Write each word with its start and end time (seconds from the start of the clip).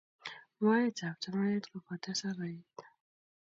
Moet 0.61 0.99
ab 1.07 1.15
tomonet 1.21 1.65
kokokotesek 1.71 2.35
koet. 2.77 2.77